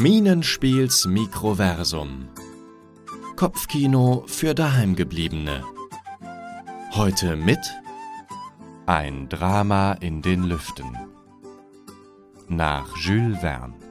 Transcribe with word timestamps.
Minenspiels 0.00 1.04
Mikroversum. 1.04 2.30
Kopfkino 3.36 4.24
für 4.26 4.54
Daheimgebliebene. 4.54 5.62
Heute 6.92 7.36
mit 7.36 7.58
Ein 8.86 9.28
Drama 9.28 9.92
in 10.00 10.22
den 10.22 10.44
Lüften. 10.44 10.96
Nach 12.48 12.96
Jules 12.96 13.40
Verne. 13.40 13.89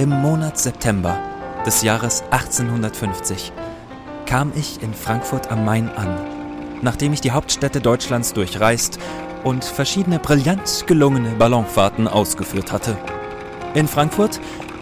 Im 0.00 0.08
Monat 0.08 0.56
September 0.58 1.18
des 1.66 1.82
Jahres 1.82 2.22
1850 2.30 3.52
kam 4.24 4.50
ich 4.56 4.82
in 4.82 4.94
Frankfurt 4.94 5.52
am 5.52 5.66
Main 5.66 5.90
an, 5.90 6.16
nachdem 6.80 7.12
ich 7.12 7.20
die 7.20 7.32
Hauptstädte 7.32 7.82
Deutschlands 7.82 8.32
durchreist 8.32 8.98
und 9.44 9.62
verschiedene 9.62 10.18
brillant 10.18 10.84
gelungene 10.86 11.32
Ballonfahrten 11.32 12.08
ausgeführt 12.08 12.72
hatte. 12.72 12.96
In 13.74 13.86
Frankfurt 13.86 14.40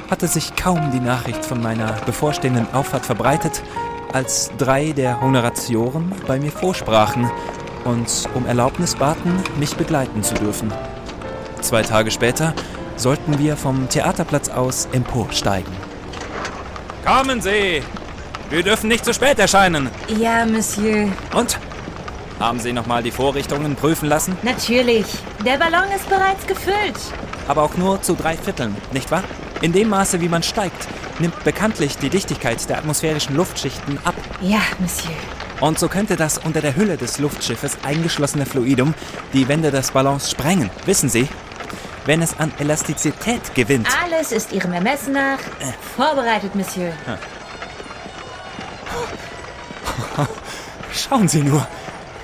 hatte 0.08 0.28
sich 0.28 0.54
kaum 0.54 0.92
die 0.92 1.00
Nachricht 1.00 1.44
von 1.44 1.60
meiner 1.60 1.94
bevorstehenden 2.06 2.72
Auffahrt 2.72 3.04
verbreitet, 3.04 3.64
als 4.12 4.52
drei 4.56 4.92
der 4.92 5.20
Honoratioren 5.20 6.12
bei 6.28 6.38
mir 6.38 6.52
vorsprachen 6.52 7.28
und 7.84 8.28
um 8.34 8.46
Erlaubnis 8.46 8.94
baten, 8.94 9.34
mich 9.58 9.74
begleiten 9.74 10.22
zu 10.22 10.34
dürfen. 10.34 10.72
Zwei 11.60 11.82
Tage 11.82 12.12
später 12.12 12.54
sollten 12.98 13.38
wir 13.38 13.56
vom 13.56 13.88
Theaterplatz 13.88 14.48
aus 14.48 14.88
emporsteigen. 14.92 15.72
Kommen 17.04 17.40
Sie! 17.40 17.82
Wir 18.50 18.62
dürfen 18.62 18.88
nicht 18.88 19.04
zu 19.04 19.12
spät 19.12 19.38
erscheinen. 19.38 19.90
Ja, 20.18 20.46
Monsieur. 20.46 21.08
Und? 21.34 21.58
Haben 22.40 22.60
Sie 22.60 22.72
nochmal 22.72 23.02
die 23.02 23.10
Vorrichtungen 23.10 23.76
prüfen 23.76 24.08
lassen? 24.08 24.36
Natürlich. 24.42 25.06
Der 25.44 25.58
Ballon 25.58 25.90
ist 25.94 26.08
bereits 26.08 26.46
gefüllt. 26.46 26.98
Aber 27.46 27.62
auch 27.62 27.76
nur 27.76 28.00
zu 28.00 28.14
drei 28.14 28.36
Vierteln, 28.36 28.76
nicht 28.92 29.10
wahr? 29.10 29.24
In 29.60 29.72
dem 29.72 29.88
Maße, 29.88 30.20
wie 30.20 30.28
man 30.28 30.42
steigt, 30.42 30.86
nimmt 31.18 31.42
bekanntlich 31.44 31.98
die 31.98 32.10
Dichtigkeit 32.10 32.68
der 32.68 32.78
atmosphärischen 32.78 33.36
Luftschichten 33.36 33.98
ab. 34.04 34.14
Ja, 34.40 34.60
Monsieur. 34.78 35.14
Und 35.60 35.78
so 35.78 35.88
könnte 35.88 36.16
das 36.16 36.38
unter 36.38 36.60
der 36.60 36.76
Hülle 36.76 36.96
des 36.96 37.18
Luftschiffes 37.18 37.78
eingeschlossene 37.82 38.46
Fluidum 38.46 38.94
die 39.32 39.48
Wände 39.48 39.70
des 39.72 39.90
Ballons 39.90 40.30
sprengen. 40.30 40.70
Wissen 40.86 41.08
Sie? 41.08 41.28
Wenn 42.08 42.22
es 42.22 42.38
an 42.38 42.50
Elastizität 42.58 43.54
gewinnt. 43.54 43.86
Alles 44.02 44.32
ist 44.32 44.50
Ihrem 44.52 44.72
Ermessen 44.72 45.12
nach 45.12 45.38
vorbereitet, 45.94 46.54
Monsieur. 46.54 46.94
Schauen 50.90 51.28
Sie 51.28 51.42
nur, 51.42 51.68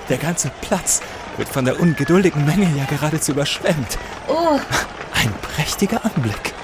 der 0.09 0.17
ganze 0.17 0.49
Platz 0.61 1.01
wird 1.37 1.49
von 1.49 1.65
der 1.65 1.79
ungeduldigen 1.79 2.43
Menge 2.45 2.67
ja 2.75 2.85
geradezu 2.85 3.33
überschwemmt. 3.33 3.99
Oh, 4.27 4.59
Ein 5.13 5.31
prächtiger 5.53 6.03
Anblick. 6.03 6.55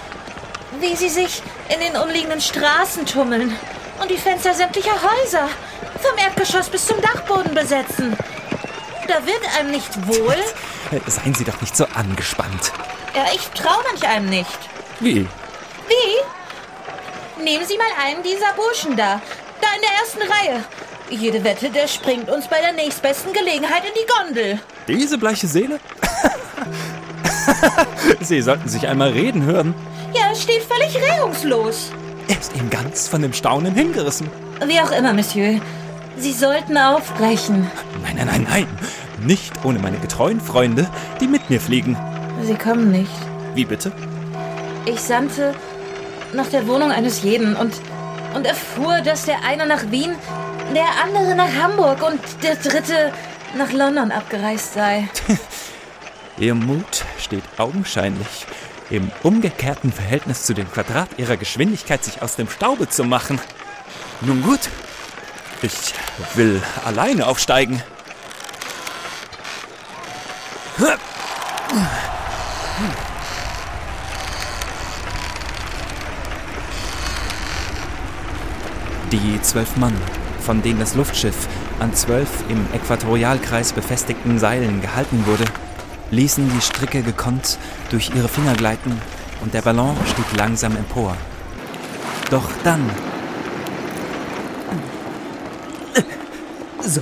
wie 0.79 0.95
Sie 0.95 1.09
sich 1.09 1.43
in 1.71 1.79
den 1.79 2.01
umliegenden 2.01 2.41
Straßen 2.41 3.05
tummeln 3.05 3.55
und 4.01 4.09
die 4.09 4.17
Fenster 4.17 4.55
sämtlicher 4.55 4.95
Häuser 4.99 5.47
vom 6.01 6.17
Erdgeschoss 6.17 6.69
bis 6.69 6.87
zum 6.87 6.99
Dachboden 6.99 7.53
besetzen. 7.53 8.17
Da 9.07 9.23
wird 9.27 9.59
einem 9.59 9.69
nicht 9.69 10.07
wohl. 10.07 10.37
Seien 11.05 11.35
Sie 11.35 11.43
doch 11.43 11.61
nicht 11.61 11.77
so 11.77 11.85
angespannt. 11.93 12.71
Ja, 13.15 13.25
ich 13.33 13.47
traue 13.49 13.83
manch 13.89 14.07
einem 14.07 14.29
nicht. 14.29 14.59
Wie? 14.99 15.27
Wie? 15.87 17.43
Nehmen 17.43 17.65
Sie 17.65 17.77
mal 17.77 18.05
einen 18.05 18.23
dieser 18.23 18.53
Burschen 18.55 18.95
da. 18.95 19.21
Da 19.59 19.67
in 19.75 19.81
der 19.81 19.91
ersten 19.99 20.21
Reihe. 20.21 20.63
Jede 21.09 21.43
Wette, 21.43 21.69
der 21.69 21.87
springt 21.87 22.29
uns 22.29 22.47
bei 22.47 22.61
der 22.61 22.71
nächstbesten 22.71 23.33
Gelegenheit 23.33 23.83
in 23.85 23.91
die 23.93 24.07
Gondel. 24.07 24.59
Diese 24.87 25.17
bleiche 25.17 25.47
Seele? 25.47 25.79
Sie 28.21 28.41
sollten 28.41 28.69
sich 28.69 28.87
einmal 28.87 29.09
reden 29.09 29.43
hören. 29.43 29.73
Ja, 30.13 30.29
er 30.29 30.35
steht 30.35 30.63
völlig 30.63 30.95
regungslos. 30.95 31.91
Er 32.27 32.39
ist 32.39 32.55
ihm 32.55 32.69
ganz 32.69 33.09
von 33.09 33.21
dem 33.21 33.33
Staunen 33.33 33.75
hingerissen. 33.75 34.29
Wie 34.65 34.79
auch 34.79 34.91
immer, 34.91 35.13
Monsieur. 35.13 35.59
Sie 36.17 36.33
sollten 36.33 36.77
aufbrechen. 36.77 37.69
Nein, 38.03 38.15
nein, 38.15 38.27
nein, 38.27 38.47
nein. 38.49 38.67
Nicht 39.19 39.53
ohne 39.65 39.79
meine 39.79 39.97
getreuen 39.97 40.39
Freunde, 40.39 40.89
die 41.19 41.27
mit 41.27 41.49
mir 41.49 41.59
fliegen. 41.59 41.97
Sie 42.43 42.55
kommen 42.55 42.91
nicht. 42.91 43.11
Wie 43.53 43.65
bitte? 43.65 43.91
Ich 44.85 44.99
sandte 44.99 45.53
nach 46.33 46.47
der 46.47 46.67
Wohnung 46.67 46.91
eines 46.91 47.23
jeden 47.23 47.55
und, 47.55 47.73
und 48.33 48.45
erfuhr, 48.45 49.01
dass 49.01 49.25
der 49.25 49.43
eine 49.43 49.65
nach 49.65 49.91
Wien, 49.91 50.15
der 50.73 50.87
andere 51.03 51.35
nach 51.35 51.53
Hamburg 51.61 52.01
und 52.01 52.19
der 52.43 52.55
dritte 52.55 53.11
nach 53.57 53.71
London 53.71 54.11
abgereist 54.11 54.73
sei. 54.73 55.07
Ihr 56.37 56.55
Mut 56.55 57.03
steht 57.19 57.43
augenscheinlich 57.57 58.47
im 58.89 59.11
umgekehrten 59.23 59.91
Verhältnis 59.91 60.43
zu 60.43 60.53
dem 60.53 60.69
Quadrat 60.71 61.09
ihrer 61.17 61.37
Geschwindigkeit, 61.37 62.03
sich 62.03 62.21
aus 62.21 62.35
dem 62.35 62.49
Staube 62.49 62.89
zu 62.89 63.03
machen. 63.03 63.39
Nun 64.21 64.41
gut, 64.41 64.59
ich 65.61 65.93
will 66.35 66.61
alleine 66.85 67.27
aufsteigen. 67.27 67.81
Die 79.11 79.41
zwölf 79.41 79.75
Mann, 79.77 79.93
von 80.39 80.61
denen 80.61 80.79
das 80.79 80.95
Luftschiff 80.95 81.47
an 81.79 81.93
zwölf 81.93 82.29
im 82.49 82.65
Äquatorialkreis 82.73 83.73
befestigten 83.73 84.39
Seilen 84.39 84.81
gehalten 84.81 85.25
wurde, 85.25 85.45
ließen 86.11 86.49
die 86.55 86.61
Stricke 86.61 87.01
gekonnt 87.01 87.57
durch 87.89 88.11
ihre 88.15 88.27
Finger 88.27 88.53
gleiten 88.53 89.01
und 89.41 89.53
der 89.53 89.61
Ballon 89.61 89.95
stieg 90.05 90.25
langsam 90.37 90.75
empor. 90.75 91.15
Doch 92.29 92.49
dann, 92.63 92.89
So. 96.83 97.01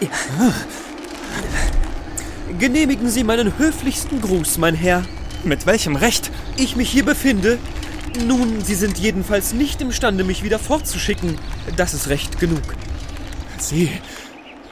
Ja. 0.00 0.08
Genehmigen 2.58 3.08
Sie 3.10 3.24
meinen 3.24 3.58
höflichsten 3.58 4.20
Gruß, 4.20 4.58
mein 4.58 4.74
Herr. 4.74 5.02
mit 5.42 5.66
welchem 5.66 5.96
Recht? 5.96 6.30
Ich 6.56 6.76
mich 6.76 6.90
hier 6.90 7.04
befinde. 7.04 7.58
Nun, 8.18 8.64
Sie 8.64 8.74
sind 8.74 8.98
jedenfalls 8.98 9.52
nicht 9.52 9.80
imstande, 9.80 10.24
mich 10.24 10.42
wieder 10.42 10.58
fortzuschicken. 10.58 11.38
Das 11.76 11.94
ist 11.94 12.08
recht 12.08 12.38
genug. 12.38 12.62
Sie 13.58 13.90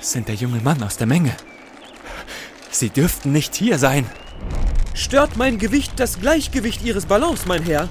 sind 0.00 0.28
der 0.28 0.34
junge 0.34 0.60
Mann 0.60 0.82
aus 0.82 0.96
der 0.96 1.06
Menge. 1.06 1.34
Sie 2.70 2.90
dürften 2.90 3.32
nicht 3.32 3.54
hier 3.54 3.78
sein. 3.78 4.06
Stört 4.94 5.36
mein 5.36 5.58
Gewicht 5.58 5.92
das 5.96 6.20
Gleichgewicht 6.20 6.82
Ihres 6.82 7.06
Ballons, 7.06 7.46
mein 7.46 7.62
Herr? 7.62 7.88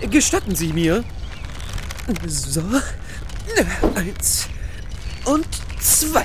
Gestatten 0.00 0.54
Sie 0.54 0.72
mir. 0.72 1.04
So. 2.26 2.62
Eins. 3.94 4.48
Und 5.24 5.46
zwei. 5.80 6.24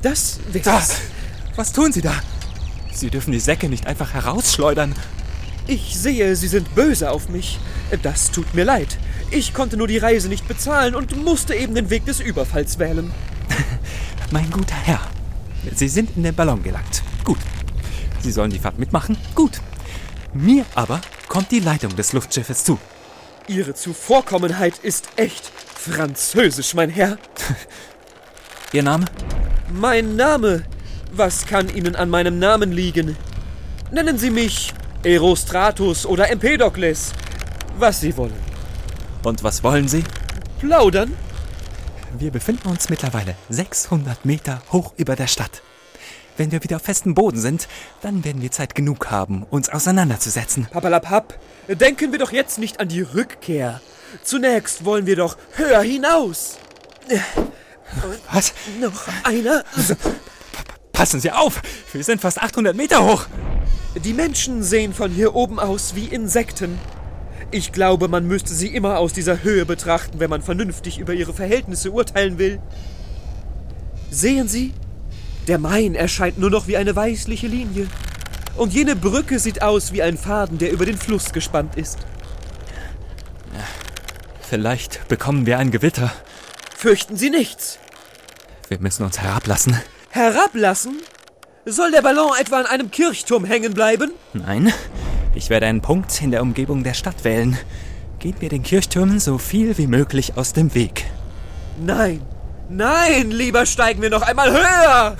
Das 0.00 0.40
wär's. 0.50 0.64
Das! 0.64 1.00
Was 1.56 1.72
tun 1.72 1.92
Sie 1.92 2.02
da? 2.02 2.14
Sie 2.92 3.10
dürfen 3.10 3.32
die 3.32 3.40
Säcke 3.40 3.68
nicht 3.68 3.86
einfach 3.86 4.14
herausschleudern. 4.14 4.94
Ich 5.66 5.96
sehe, 5.98 6.34
Sie 6.36 6.48
sind 6.48 6.74
böse 6.74 7.10
auf 7.10 7.28
mich. 7.28 7.58
Das 8.02 8.30
tut 8.30 8.54
mir 8.54 8.64
leid. 8.64 8.98
Ich 9.30 9.54
konnte 9.54 9.76
nur 9.76 9.86
die 9.86 9.98
Reise 9.98 10.28
nicht 10.28 10.48
bezahlen 10.48 10.94
und 10.94 11.16
musste 11.22 11.54
eben 11.54 11.74
den 11.74 11.90
Weg 11.90 12.04
des 12.04 12.20
Überfalls 12.20 12.78
wählen. 12.78 13.10
Mein 14.30 14.50
guter 14.50 14.74
Herr, 14.74 15.00
Sie 15.74 15.88
sind 15.88 16.16
in 16.16 16.24
den 16.24 16.34
Ballon 16.34 16.62
gelangt. 16.62 17.02
Gut. 17.24 17.38
Sie 18.20 18.32
sollen 18.32 18.50
die 18.50 18.58
Fahrt 18.58 18.78
mitmachen? 18.78 19.16
Gut. 19.34 19.60
Mir 20.34 20.64
aber 20.74 21.00
kommt 21.28 21.50
die 21.50 21.60
Leitung 21.60 21.94
des 21.96 22.12
Luftschiffes 22.12 22.64
zu. 22.64 22.78
Ihre 23.48 23.74
Zuvorkommenheit 23.74 24.78
ist 24.78 25.08
echt 25.16 25.50
französisch, 25.74 26.74
mein 26.74 26.90
Herr. 26.90 27.18
Ihr 28.72 28.82
Name? 28.82 29.04
Mein 29.72 30.16
Name. 30.16 30.64
Was 31.12 31.46
kann 31.46 31.74
Ihnen 31.74 31.96
an 31.96 32.08
meinem 32.08 32.38
Namen 32.38 32.72
liegen? 32.72 33.16
Nennen 33.90 34.18
Sie 34.18 34.30
mich 34.30 34.72
Erostratus 35.04 36.06
oder 36.06 36.30
Empedokles. 36.30 37.12
Was 37.76 38.00
Sie 38.00 38.16
wollen. 38.16 38.38
Und 39.24 39.42
was 39.42 39.64
wollen 39.64 39.88
Sie? 39.88 40.04
Plaudern? 40.60 41.16
Wir 42.18 42.30
befinden 42.30 42.68
uns 42.68 42.88
mittlerweile 42.88 43.34
600 43.48 44.24
Meter 44.24 44.62
hoch 44.70 44.92
über 44.96 45.16
der 45.16 45.26
Stadt. 45.26 45.62
Wenn 46.36 46.52
wir 46.52 46.62
wieder 46.62 46.76
auf 46.76 46.82
festem 46.82 47.14
Boden 47.14 47.40
sind, 47.40 47.66
dann 48.00 48.24
werden 48.24 48.42
wir 48.42 48.52
Zeit 48.52 48.76
genug 48.76 49.10
haben, 49.10 49.42
uns 49.42 49.68
auseinanderzusetzen. 49.68 50.68
Papalapap, 50.70 51.36
denken 51.68 52.12
wir 52.12 52.20
doch 52.20 52.30
jetzt 52.30 52.58
nicht 52.58 52.78
an 52.78 52.88
die 52.88 53.02
Rückkehr. 53.02 53.80
Zunächst 54.22 54.84
wollen 54.84 55.06
wir 55.06 55.16
doch 55.16 55.36
höher 55.56 55.82
hinaus. 55.82 56.58
Was? 58.30 58.54
Noch 58.80 59.08
einer. 59.24 59.64
Passen 60.92 61.20
Sie 61.20 61.32
auf! 61.32 61.60
Wir 61.92 62.04
sind 62.04 62.20
fast 62.20 62.40
800 62.40 62.76
Meter 62.76 63.04
hoch! 63.04 63.26
Die 63.94 64.14
Menschen 64.14 64.62
sehen 64.62 64.94
von 64.94 65.10
hier 65.10 65.34
oben 65.34 65.60
aus 65.60 65.94
wie 65.94 66.06
Insekten. 66.06 66.78
Ich 67.50 67.72
glaube, 67.72 68.08
man 68.08 68.26
müsste 68.26 68.54
sie 68.54 68.68
immer 68.68 68.98
aus 68.98 69.12
dieser 69.12 69.42
Höhe 69.42 69.66
betrachten, 69.66 70.18
wenn 70.18 70.30
man 70.30 70.40
vernünftig 70.40 70.98
über 70.98 71.12
ihre 71.12 71.34
Verhältnisse 71.34 71.90
urteilen 71.90 72.38
will. 72.38 72.60
Sehen 74.10 74.48
Sie? 74.48 74.72
Der 75.48 75.58
Main 75.58 75.94
erscheint 75.94 76.38
nur 76.38 76.50
noch 76.50 76.66
wie 76.66 76.78
eine 76.78 76.96
weißliche 76.96 77.46
Linie. 77.46 77.86
Und 78.56 78.72
jene 78.72 78.96
Brücke 78.96 79.38
sieht 79.38 79.62
aus 79.62 79.92
wie 79.92 80.02
ein 80.02 80.16
Faden, 80.16 80.58
der 80.58 80.72
über 80.72 80.86
den 80.86 80.96
Fluss 80.96 81.32
gespannt 81.32 81.76
ist. 81.76 81.98
Vielleicht 84.40 85.06
bekommen 85.08 85.44
wir 85.46 85.58
ein 85.58 85.70
Gewitter. 85.70 86.12
Fürchten 86.76 87.16
Sie 87.16 87.30
nichts. 87.30 87.78
Wir 88.68 88.78
müssen 88.78 89.04
uns 89.04 89.18
herablassen. 89.18 89.78
Herablassen? 90.10 91.00
Soll 91.64 91.92
der 91.92 92.02
Ballon 92.02 92.32
etwa 92.40 92.58
an 92.58 92.66
einem 92.66 92.90
Kirchturm 92.90 93.44
hängen 93.44 93.72
bleiben? 93.72 94.10
Nein, 94.32 94.72
ich 95.34 95.48
werde 95.48 95.66
einen 95.66 95.80
Punkt 95.80 96.20
in 96.20 96.32
der 96.32 96.42
Umgebung 96.42 96.82
der 96.82 96.94
Stadt 96.94 97.22
wählen. 97.22 97.56
Gehen 98.18 98.34
wir 98.40 98.48
den 98.48 98.64
Kirchtürmen 98.64 99.20
so 99.20 99.38
viel 99.38 99.78
wie 99.78 99.86
möglich 99.86 100.36
aus 100.36 100.52
dem 100.52 100.74
Weg. 100.74 101.04
Nein, 101.80 102.20
nein, 102.68 103.30
lieber 103.30 103.64
steigen 103.64 104.02
wir 104.02 104.10
noch 104.10 104.22
einmal 104.22 104.50
höher. 104.50 105.16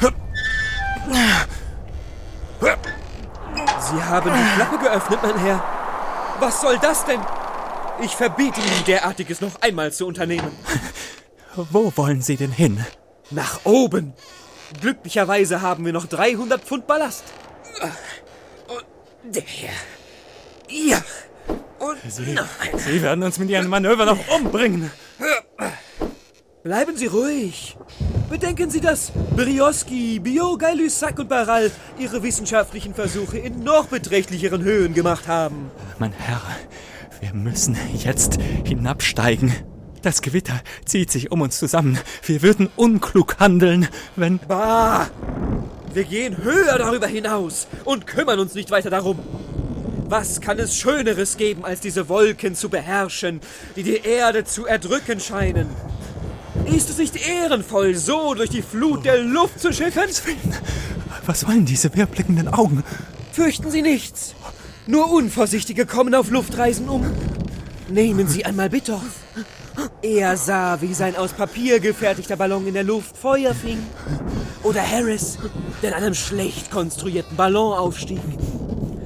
Sie 2.60 4.02
haben 4.02 4.32
die 4.32 4.54
Klappe 4.56 4.78
geöffnet, 4.78 5.20
mein 5.22 5.38
Herr. 5.38 5.62
Was 6.40 6.60
soll 6.60 6.76
das 6.78 7.04
denn? 7.04 7.20
Ich 8.02 8.16
verbiete 8.16 8.60
Ihnen 8.60 8.84
derartiges 8.88 9.40
noch 9.40 9.60
einmal 9.60 9.92
zu 9.92 10.08
unternehmen. 10.08 10.50
Wo 11.54 11.92
wollen 11.94 12.20
Sie 12.20 12.36
denn 12.36 12.50
hin? 12.50 12.84
Nach 13.30 13.60
oben. 13.64 14.14
Glücklicherweise 14.80 15.60
haben 15.60 15.84
wir 15.84 15.92
noch 15.92 16.06
300 16.06 16.62
Pfund 16.62 16.86
Ballast. 16.86 17.24
Und 18.68 19.34
der. 19.34 19.42
Ja. 20.68 21.02
Und 21.78 21.98
Sie, 22.08 22.32
noch 22.32 22.46
einer. 22.60 22.78
Sie 22.78 23.02
werden 23.02 23.22
uns 23.24 23.38
mit 23.38 23.50
Ihren 23.50 23.68
Manöver 23.68 24.06
noch 24.06 24.18
umbringen. 24.28 24.90
Bleiben 26.62 26.96
Sie 26.96 27.06
ruhig. 27.06 27.76
Bedenken 28.30 28.70
Sie, 28.70 28.80
dass 28.80 29.12
Brioski, 29.36 30.20
Bio, 30.20 30.56
Gay-Lussac 30.56 31.18
und 31.18 31.28
Barral 31.28 31.70
ihre 31.98 32.22
wissenschaftlichen 32.22 32.94
Versuche 32.94 33.38
in 33.38 33.62
noch 33.62 33.88
beträchtlicheren 33.88 34.62
Höhen 34.62 34.94
gemacht 34.94 35.28
haben. 35.28 35.70
Mein 35.98 36.12
Herr, 36.12 36.40
wir 37.20 37.34
müssen 37.34 37.76
jetzt 37.94 38.38
hinabsteigen. 38.64 39.52
Das 40.02 40.20
Gewitter 40.20 40.60
zieht 40.84 41.10
sich 41.12 41.30
um 41.30 41.40
uns 41.40 41.58
zusammen. 41.58 41.98
Wir 42.26 42.42
würden 42.42 42.68
unklug 42.74 43.38
handeln, 43.38 43.88
wenn... 44.16 44.40
Bah! 44.40 45.08
Wir 45.94 46.04
gehen 46.04 46.42
höher 46.42 46.78
darüber 46.78 47.06
hinaus 47.06 47.68
und 47.84 48.06
kümmern 48.06 48.40
uns 48.40 48.54
nicht 48.54 48.70
weiter 48.70 48.90
darum. 48.90 49.18
Was 50.08 50.40
kann 50.40 50.58
es 50.58 50.76
Schöneres 50.76 51.36
geben, 51.36 51.64
als 51.64 51.80
diese 51.80 52.08
Wolken 52.08 52.54
zu 52.54 52.68
beherrschen, 52.68 53.40
die 53.76 53.82
die 53.82 53.98
Erde 53.98 54.44
zu 54.44 54.66
erdrücken 54.66 55.20
scheinen? 55.20 55.68
Ist 56.66 56.90
es 56.90 56.98
nicht 56.98 57.16
ehrenvoll, 57.26 57.94
so 57.94 58.34
durch 58.34 58.50
die 58.50 58.62
Flut 58.62 59.04
der 59.04 59.18
Luft 59.18 59.60
zu 59.60 59.72
schiffen? 59.72 60.02
Was 61.26 61.46
wollen 61.46 61.64
diese 61.64 61.94
wirrblickenden 61.94 62.48
Augen? 62.48 62.82
Fürchten 63.32 63.70
Sie 63.70 63.82
nichts. 63.82 64.34
Nur 64.86 65.10
Unvorsichtige 65.10 65.86
kommen 65.86 66.14
auf 66.14 66.30
Luftreisen 66.30 66.88
um. 66.88 67.06
Nehmen 67.88 68.26
Sie 68.26 68.44
einmal 68.44 68.68
Bitthoff. 68.68 69.21
Er 70.02 70.36
sah, 70.36 70.80
wie 70.80 70.94
sein 70.94 71.14
aus 71.14 71.32
Papier 71.32 71.78
gefertigter 71.78 72.34
Ballon 72.34 72.66
in 72.66 72.74
der 72.74 72.82
Luft 72.82 73.16
Feuer 73.16 73.54
fing. 73.54 73.78
Oder 74.64 74.82
Harris, 74.82 75.38
der 75.80 75.90
in 75.90 75.94
einem 75.94 76.14
schlecht 76.14 76.72
konstruierten 76.72 77.36
Ballon 77.36 77.78
aufstieg. 77.78 78.20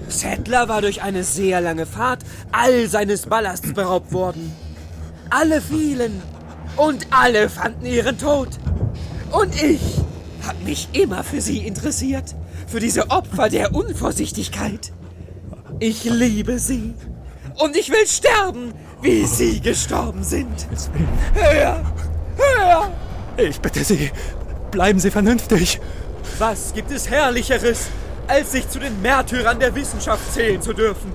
Settler 0.08 0.70
war 0.70 0.80
durch 0.80 1.02
eine 1.02 1.22
sehr 1.22 1.60
lange 1.60 1.84
Fahrt 1.84 2.20
all 2.50 2.88
seines 2.88 3.26
Ballasts 3.26 3.74
beraubt 3.74 4.10
worden. 4.14 4.50
Alle 5.28 5.60
fielen 5.60 6.22
und 6.78 7.06
alle 7.10 7.50
fanden 7.50 7.84
ihren 7.84 8.16
Tod. 8.16 8.48
Und 9.32 9.62
ich 9.62 9.82
habe 10.46 10.64
mich 10.64 10.88
immer 10.92 11.24
für 11.24 11.42
sie 11.42 11.58
interessiert, 11.58 12.34
für 12.66 12.80
diese 12.80 13.10
Opfer 13.10 13.50
der 13.50 13.74
Unvorsichtigkeit. 13.74 14.92
Ich 15.78 16.04
liebe 16.04 16.58
sie 16.58 16.94
und 17.58 17.76
ich 17.76 17.90
will 17.90 18.06
sterben, 18.06 18.74
wie 19.00 19.24
sie 19.24 19.60
gestorben 19.60 20.22
sind. 20.22 20.66
Höher, 21.34 21.82
höher! 22.36 22.90
Ich 23.36 23.60
bitte 23.60 23.84
Sie, 23.84 24.10
bleiben 24.70 24.98
Sie 24.98 25.10
vernünftig. 25.10 25.80
Was 26.38 26.72
gibt 26.72 26.90
es 26.90 27.08
Herrlicheres, 27.08 27.88
als 28.26 28.52
sich 28.52 28.68
zu 28.68 28.78
den 28.78 29.00
Märtyrern 29.02 29.58
der 29.58 29.74
Wissenschaft 29.74 30.32
zählen 30.32 30.60
zu 30.60 30.72
dürfen? 30.72 31.12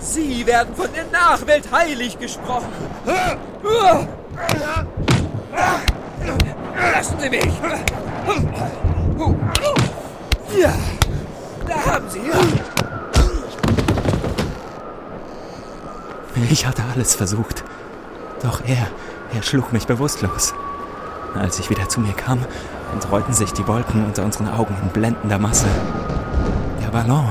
Sie 0.00 0.46
werden 0.46 0.74
von 0.74 0.88
der 0.94 1.04
Nachwelt 1.06 1.70
heilig 1.70 2.18
gesprochen. 2.18 2.72
Lassen 6.92 7.16
Sie 7.20 7.30
mich! 7.30 7.44
Ja, 10.58 10.74
da 11.66 11.92
haben 11.92 12.10
Sie. 12.10 12.20
Ich 16.50 16.66
hatte 16.66 16.82
alles 16.92 17.14
versucht. 17.14 17.64
Doch 18.42 18.62
er, 18.66 18.86
er 19.34 19.42
schlug 19.42 19.72
mich 19.72 19.86
bewusstlos. 19.86 20.54
Als 21.34 21.58
ich 21.58 21.70
wieder 21.70 21.88
zu 21.88 22.00
mir 22.00 22.12
kam, 22.12 22.38
entrollten 22.92 23.32
sich 23.32 23.52
die 23.52 23.66
Wolken 23.66 24.04
unter 24.04 24.24
unseren 24.24 24.48
Augen 24.48 24.76
in 24.82 24.88
blendender 24.88 25.38
Masse. 25.38 25.66
Der 26.82 26.88
Ballon 26.88 27.28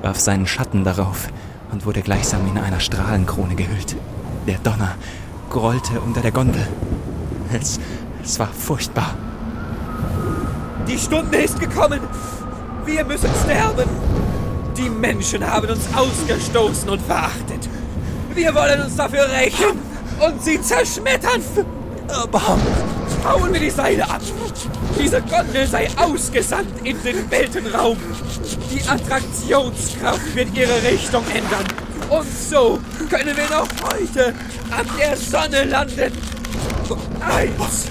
warf 0.00 0.18
seinen 0.18 0.46
Schatten 0.46 0.84
darauf 0.84 1.28
und 1.70 1.84
wurde 1.84 2.02
gleichsam 2.02 2.46
in 2.46 2.58
einer 2.58 2.80
Strahlenkrone 2.80 3.54
gehüllt. 3.54 3.96
Der 4.46 4.58
Donner 4.58 4.94
grollte 5.50 6.00
unter 6.00 6.20
der 6.20 6.32
Gondel. 6.32 6.66
Es, 7.52 7.78
es 8.22 8.38
war 8.38 8.48
furchtbar. 8.48 9.14
Die 10.88 10.98
Stunde 10.98 11.38
ist 11.38 11.60
gekommen. 11.60 12.00
Wir 12.84 13.04
müssen 13.04 13.30
sterben. 13.44 13.88
Die 14.76 14.88
Menschen 14.88 15.46
haben 15.48 15.68
uns 15.68 15.86
ausgestoßen 15.94 16.88
und 16.88 17.02
verachtet. 17.02 17.68
Wir 18.34 18.54
wollen 18.54 18.82
uns 18.82 18.96
dafür 18.96 19.28
rächen 19.30 19.78
und 20.20 20.42
sie 20.42 20.60
zerschmettern. 20.60 21.42
Aber 22.08 22.58
Hauen 23.24 23.52
wir 23.52 23.60
die 23.60 23.70
Seile 23.70 24.02
ab. 24.08 24.20
Diese 24.98 25.22
Gondel 25.22 25.66
sei 25.66 25.88
ausgesandt 25.96 26.84
in 26.84 27.00
den 27.02 27.30
Weltenraum. 27.30 27.96
Die 28.70 28.82
Attraktionskraft 28.88 30.34
wird 30.34 30.56
ihre 30.56 30.82
Richtung 30.82 31.24
ändern. 31.32 31.64
Und 32.10 32.26
so 32.26 32.80
können 33.08 33.36
wir 33.36 33.48
noch 33.48 33.68
heute 33.92 34.34
an 34.70 34.86
der 34.98 35.16
Sonne 35.16 35.64
landen. 35.64 36.12
Eins, 37.20 37.86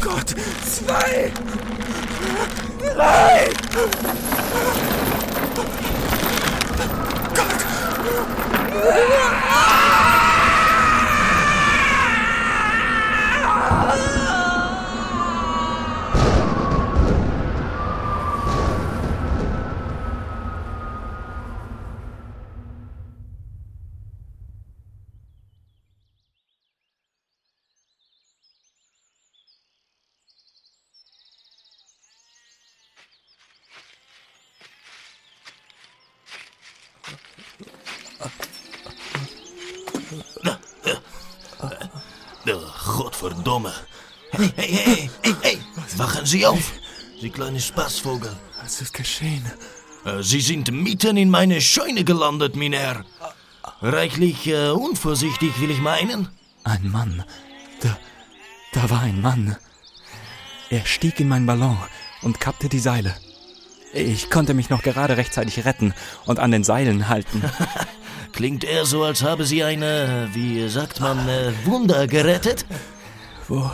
Gott, 0.00 0.34
zwei, 0.64 1.32
drei. 2.94 3.50
Okay. 8.72 9.20
Godverdomme. 43.20 43.72
Hey, 44.32 44.50
hey, 44.56 44.72
hey, 44.72 45.10
hey, 45.22 45.34
hey. 45.42 45.58
Wachen 45.96 46.24
Sie 46.24 46.46
auf, 46.46 46.72
Sie 47.20 47.28
kleine 47.28 47.60
Spaßvogel. 47.60 48.34
was 48.62 48.80
ist 48.80 48.94
geschehen? 48.94 49.44
Äh, 50.06 50.22
Sie 50.22 50.40
sind 50.40 50.70
mitten 50.72 51.16
in 51.18 51.28
meine 51.28 51.60
Scheune 51.60 52.04
gelandet, 52.04 52.56
mein 52.56 52.72
Herr. 52.72 53.04
Reichlich 53.82 54.46
äh, 54.46 54.70
unvorsichtig, 54.70 55.60
will 55.60 55.70
ich 55.70 55.80
meinen. 55.80 56.28
Ein 56.64 56.90
Mann. 56.90 57.24
Da, 57.82 57.98
da 58.72 58.88
war 58.88 59.00
ein 59.00 59.20
Mann. 59.20 59.56
Er 60.70 60.86
stieg 60.86 61.20
in 61.20 61.28
meinen 61.28 61.46
Ballon 61.46 61.76
und 62.22 62.40
kappte 62.40 62.68
die 62.70 62.78
Seile. 62.78 63.14
Ich 63.92 64.30
konnte 64.30 64.54
mich 64.54 64.70
noch 64.70 64.82
gerade 64.82 65.16
rechtzeitig 65.16 65.64
retten 65.66 65.92
und 66.24 66.38
an 66.38 66.52
den 66.52 66.64
Seilen 66.64 67.08
halten. 67.08 67.42
Klingt 68.32 68.64
eher 68.64 68.86
so, 68.86 69.02
als 69.02 69.22
habe 69.22 69.44
Sie 69.44 69.62
eine, 69.62 70.30
wie 70.32 70.66
sagt 70.68 71.00
man, 71.00 71.28
äh, 71.28 71.52
Wunder 71.64 72.06
gerettet. 72.06 72.64
Wo, 73.50 73.68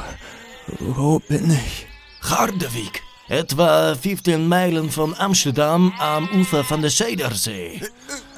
wo 0.78 1.18
bin 1.18 1.50
ich? 1.50 1.86
Gardewig. 2.26 3.02
Etwa 3.28 3.94
15 3.94 4.48
Meilen 4.48 4.90
von 4.90 5.14
Amsterdam 5.14 5.92
am 5.98 6.26
Ufer 6.30 6.64
von 6.64 6.80
der 6.80 6.90
Sedersee. 6.90 7.82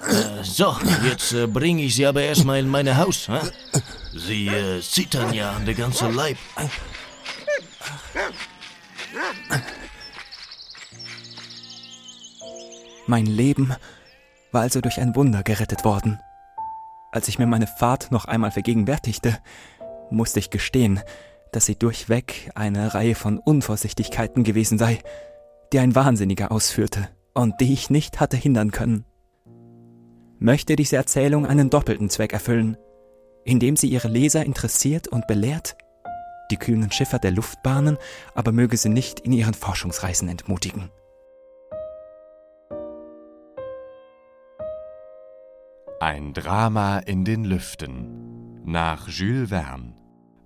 Äh, 0.09 0.43
so, 0.43 0.77
jetzt 1.05 1.33
äh, 1.35 1.47
bringe 1.47 1.83
ich 1.85 1.95
Sie 1.95 2.07
aber 2.07 2.23
erstmal 2.23 2.59
in 2.59 2.69
mein 2.69 2.97
Haus. 2.97 3.29
Hä? 3.29 3.39
Sie 4.17 4.49
äh, 4.49 4.81
zittern 4.81 5.33
ja 5.33 5.53
an 5.53 5.65
der 5.65 5.75
ganzen 5.75 6.13
Leib. 6.13 6.39
Mein 13.07 13.27
Leben 13.27 13.77
war 14.51 14.63
also 14.63 14.81
durch 14.81 14.99
ein 14.99 15.15
Wunder 15.15 15.45
gerettet 15.45 15.85
worden. 15.85 16.19
Als 17.13 17.29
ich 17.29 17.39
mir 17.39 17.47
meine 17.47 17.69
Fahrt 17.69 18.11
noch 18.11 18.25
einmal 18.25 18.51
vergegenwärtigte, 18.51 19.39
musste 20.11 20.39
ich 20.39 20.51
gestehen, 20.51 21.01
dass 21.53 21.67
sie 21.67 21.77
durchweg 21.77 22.51
eine 22.55 22.95
Reihe 22.95 23.15
von 23.15 23.39
Unvorsichtigkeiten 23.39 24.45
gewesen 24.45 24.79
sei, 24.79 24.99
die 25.73 25.79
ein 25.79 25.95
Wahnsinniger 25.95 26.53
ausführte 26.53 27.09
und 27.35 27.61
die 27.61 27.73
ich 27.73 27.91
nicht 27.91 28.21
hatte 28.21 28.37
hindern 28.37 28.71
können. 28.71 29.05
Möchte 30.39 30.77
diese 30.77 30.97
Erzählung 30.97 31.47
einen 31.47 31.71
doppelten 31.71 32.11
Zweck 32.11 32.33
erfüllen, 32.33 32.77
indem 33.45 33.77
sie 33.77 33.89
ihre 33.89 34.09
Leser 34.09 34.45
interessiert 34.45 35.09
und 35.09 35.27
belehrt, 35.27 35.77
die 36.51 36.57
kühnen 36.57 36.91
Schiffer 36.91 37.19
der 37.19 37.31
Luftbahnen 37.31 37.99
aber 38.35 38.53
möge 38.53 38.77
sie 38.77 38.89
nicht 38.89 39.21
in 39.21 39.33
ihren 39.33 39.55
Forschungsreisen 39.55 40.29
entmutigen. 40.29 40.91
Ein 46.01 46.33
Drama 46.33 47.01
in 47.01 47.25
den 47.25 47.45
Lüften 47.45 48.48
nach 48.69 49.09
Jules 49.09 49.49
Verne. 49.49 49.95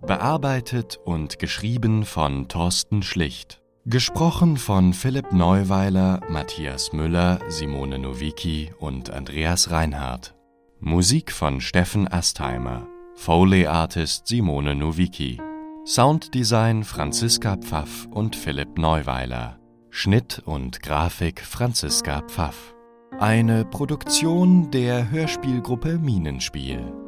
Bearbeitet 0.00 0.98
und 1.04 1.38
geschrieben 1.38 2.04
von 2.04 2.48
Thorsten 2.48 3.02
Schlicht. 3.02 3.60
Gesprochen 3.84 4.56
von 4.56 4.92
Philipp 4.92 5.32
Neuweiler, 5.32 6.20
Matthias 6.28 6.92
Müller, 6.92 7.40
Simone 7.48 7.98
Nowicki 7.98 8.72
und 8.78 9.10
Andreas 9.10 9.70
Reinhardt. 9.70 10.34
Musik 10.80 11.32
von 11.32 11.60
Steffen 11.60 12.06
Astheimer. 12.06 12.86
Foley 13.14 13.66
Artist 13.66 14.26
Simone 14.28 14.74
Nowicki. 14.74 15.40
Sounddesign 15.84 16.84
Franziska 16.84 17.56
Pfaff 17.56 18.06
und 18.10 18.36
Philipp 18.36 18.78
Neuweiler. 18.78 19.58
Schnitt 19.90 20.40
und 20.44 20.80
Grafik 20.80 21.40
Franziska 21.40 22.22
Pfaff. 22.28 22.74
Eine 23.18 23.64
Produktion 23.64 24.70
der 24.70 25.10
Hörspielgruppe 25.10 25.98
Minenspiel. 25.98 27.01